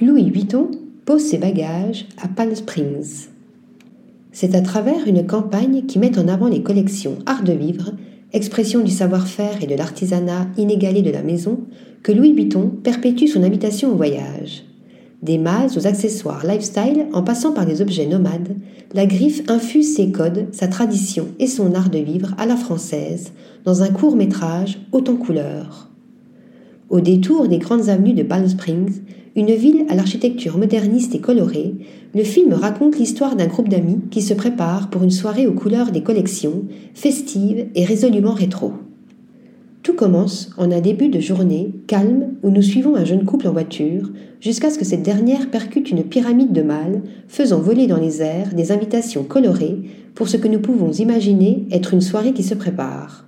Louis 0.00 0.30
Vuitton 0.30 0.70
pose 1.06 1.22
ses 1.22 1.38
bagages 1.38 2.06
à 2.22 2.28
Palm 2.28 2.54
Springs. 2.54 3.26
C'est 4.30 4.54
à 4.54 4.60
travers 4.60 5.08
une 5.08 5.26
campagne 5.26 5.86
qui 5.86 5.98
met 5.98 6.16
en 6.20 6.28
avant 6.28 6.46
les 6.46 6.62
collections 6.62 7.18
Art 7.26 7.42
de 7.42 7.52
Vivre, 7.52 7.90
expression 8.32 8.78
du 8.78 8.92
savoir-faire 8.92 9.60
et 9.60 9.66
de 9.66 9.74
l'artisanat 9.74 10.46
inégalé 10.56 11.02
de 11.02 11.10
la 11.10 11.24
maison, 11.24 11.64
que 12.04 12.12
Louis 12.12 12.32
Vuitton 12.32 12.70
perpétue 12.84 13.26
son 13.26 13.42
invitation 13.42 13.90
au 13.90 13.96
voyage. 13.96 14.62
Des 15.22 15.36
mâles 15.36 15.70
aux 15.76 15.88
accessoires 15.88 16.46
lifestyle 16.46 17.06
en 17.12 17.24
passant 17.24 17.52
par 17.52 17.66
des 17.66 17.82
objets 17.82 18.06
nomades, 18.06 18.56
la 18.94 19.04
griffe 19.04 19.42
infuse 19.50 19.96
ses 19.96 20.12
codes, 20.12 20.46
sa 20.52 20.68
tradition 20.68 21.26
et 21.40 21.48
son 21.48 21.74
art 21.74 21.90
de 21.90 21.98
vivre 21.98 22.36
à 22.38 22.46
la 22.46 22.56
française 22.56 23.32
dans 23.64 23.82
un 23.82 23.88
court 23.88 24.14
métrage 24.14 24.78
haut 24.92 25.02
en 25.08 25.16
couleurs. 25.16 25.90
Au 26.90 27.02
détour 27.02 27.48
des 27.48 27.58
grandes 27.58 27.90
avenues 27.90 28.14
de 28.14 28.22
Palm 28.22 28.48
Springs, 28.48 29.02
une 29.36 29.52
ville 29.54 29.84
à 29.90 29.94
l'architecture 29.94 30.56
moderniste 30.56 31.14
et 31.14 31.20
colorée, 31.20 31.74
le 32.14 32.24
film 32.24 32.54
raconte 32.54 32.98
l'histoire 32.98 33.36
d'un 33.36 33.46
groupe 33.46 33.68
d'amis 33.68 34.00
qui 34.10 34.22
se 34.22 34.32
prépare 34.32 34.88
pour 34.88 35.02
une 35.02 35.10
soirée 35.10 35.46
aux 35.46 35.52
couleurs 35.52 35.92
des 35.92 36.02
collections, 36.02 36.64
festive 36.94 37.66
et 37.74 37.84
résolument 37.84 38.32
rétro. 38.32 38.72
Tout 39.82 39.92
commence 39.92 40.50
en 40.56 40.72
un 40.72 40.80
début 40.80 41.08
de 41.08 41.20
journée 41.20 41.74
calme 41.86 42.34
où 42.42 42.50
nous 42.50 42.62
suivons 42.62 42.96
un 42.96 43.04
jeune 43.04 43.26
couple 43.26 43.48
en 43.48 43.52
voiture 43.52 44.10
jusqu'à 44.40 44.70
ce 44.70 44.78
que 44.78 44.86
cette 44.86 45.02
dernière 45.02 45.50
percute 45.50 45.90
une 45.90 46.04
pyramide 46.04 46.52
de 46.52 46.62
mâles, 46.62 47.02
faisant 47.28 47.60
voler 47.60 47.86
dans 47.86 48.00
les 48.00 48.22
airs 48.22 48.54
des 48.54 48.72
invitations 48.72 49.24
colorées 49.24 49.76
pour 50.14 50.28
ce 50.28 50.38
que 50.38 50.48
nous 50.48 50.60
pouvons 50.60 50.92
imaginer 50.92 51.66
être 51.70 51.92
une 51.92 52.00
soirée 52.00 52.32
qui 52.32 52.42
se 52.42 52.54
prépare. 52.54 53.26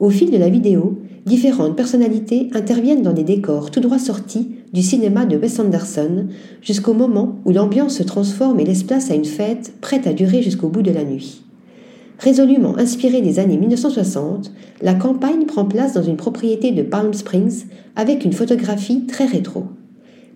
Au 0.00 0.10
fil 0.10 0.30
de 0.30 0.36
la 0.36 0.48
vidéo, 0.48 0.98
différentes 1.26 1.76
personnalités 1.76 2.48
interviennent 2.54 3.02
dans 3.02 3.12
des 3.12 3.24
décors 3.24 3.70
tout 3.70 3.80
droit 3.80 3.98
sortis 3.98 4.48
du 4.72 4.82
cinéma 4.82 5.24
de 5.24 5.36
Wes 5.36 5.58
Anderson 5.58 6.26
jusqu'au 6.62 6.94
moment 6.94 7.36
où 7.44 7.52
l'ambiance 7.52 7.96
se 7.96 8.02
transforme 8.02 8.60
et 8.60 8.64
laisse 8.64 8.82
place 8.82 9.10
à 9.10 9.14
une 9.14 9.24
fête 9.24 9.72
prête 9.80 10.06
à 10.06 10.12
durer 10.12 10.42
jusqu'au 10.42 10.68
bout 10.68 10.82
de 10.82 10.90
la 10.90 11.04
nuit. 11.04 11.42
Résolument 12.18 12.76
inspirée 12.76 13.22
des 13.22 13.38
années 13.38 13.58
1960, 13.58 14.52
la 14.82 14.94
campagne 14.94 15.46
prend 15.46 15.64
place 15.64 15.92
dans 15.92 16.02
une 16.02 16.16
propriété 16.16 16.72
de 16.72 16.82
Palm 16.82 17.14
Springs 17.14 17.66
avec 17.94 18.24
une 18.24 18.32
photographie 18.32 19.06
très 19.06 19.26
rétro. 19.26 19.64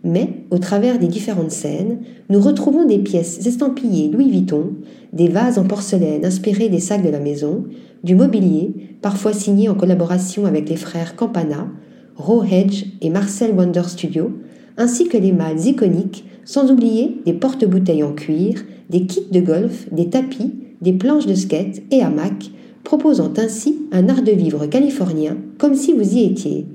Mais, 0.05 0.45
au 0.51 0.59
travers 0.59 0.99
des 0.99 1.07
différentes 1.07 1.53
scènes, 1.53 1.99
nous 2.29 2.41
retrouvons 2.41 2.85
des 2.85 2.99
pièces 2.99 3.47
estampillées 3.47 4.09
Louis 4.09 4.31
Vuitton, 4.31 4.73
des 5.13 5.29
vases 5.29 5.59
en 5.59 5.65
porcelaine 5.65 6.25
inspirés 6.25 6.69
des 6.69 6.81
sacs 6.81 7.05
de 7.05 7.09
la 7.09 7.21
maison, 7.21 7.65
du 8.03 8.17
mobilier, 8.17 8.75
parfois 9.01 9.33
signé 9.33 9.69
en 9.69 9.75
collaboration 9.75 10.45
avec 10.45 10.69
les 10.69 10.77
frères 10.77 11.15
Campana, 11.15 11.69
Raw 12.17 12.43
Hedge 12.43 12.87
et 13.01 13.11
Marcel 13.11 13.53
Wonder 13.53 13.85
Studio, 13.87 14.33
ainsi 14.77 15.07
que 15.09 15.19
les 15.19 15.33
mâles 15.33 15.67
iconiques, 15.67 16.25
sans 16.45 16.71
oublier 16.73 17.21
des 17.25 17.33
porte-bouteilles 17.33 18.03
en 18.03 18.13
cuir, 18.13 18.65
des 18.91 19.07
kits 19.07 19.29
de 19.31 19.41
golf, 19.41 19.89
des 19.93 20.11
tapis, 20.11 20.53
des 20.81 20.93
planches 20.93 21.27
de 21.27 21.35
skate 21.35 21.83
et 21.93 22.03
hamacs, 22.03 22.51
proposant 22.83 23.33
ainsi 23.37 23.79
un 23.93 24.09
art 24.09 24.23
de 24.23 24.33
vivre 24.33 24.67
californien 24.67 25.37
comme 25.59 25.75
si 25.75 25.93
vous 25.93 26.17
y 26.17 26.25
étiez. 26.25 26.67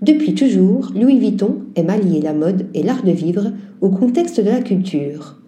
Depuis 0.00 0.34
toujours, 0.34 0.92
Louis 0.94 1.18
Vuitton 1.18 1.62
aime 1.74 1.90
allier 1.90 2.20
la 2.20 2.32
mode 2.32 2.66
et 2.72 2.84
l'art 2.84 3.02
de 3.02 3.10
vivre 3.10 3.52
au 3.80 3.88
contexte 3.90 4.40
de 4.40 4.48
la 4.48 4.62
culture. 4.62 5.40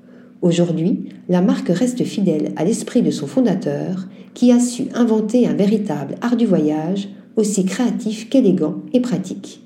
Aujourd'hui, 0.43 1.05
la 1.29 1.41
marque 1.41 1.69
reste 1.69 2.03
fidèle 2.03 2.53
à 2.56 2.65
l'esprit 2.65 3.03
de 3.03 3.12
son 3.12 3.28
fondateur, 3.28 4.09
qui 4.34 4.51
a 4.51 4.59
su 4.59 4.84
inventer 4.95 5.47
un 5.47 5.55
véritable 5.55 6.17
art 6.21 6.37
du 6.37 6.47
voyage, 6.47 7.09
aussi 7.37 7.65
créatif 7.65 8.28
qu'élégant 8.28 8.77
et 8.93 9.01
pratique. 9.01 9.62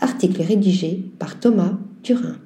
Article 0.00 0.42
rédigé 0.42 1.04
par 1.18 1.38
Thomas 1.38 1.78
Turin. 2.02 2.36